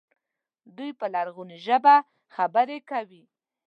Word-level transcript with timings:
دوی 0.77 0.91
په 0.99 1.05
لرغونې 1.15 1.57
ژبه 1.65 1.95
خبرې 2.35 2.77
کوي. 2.89 3.23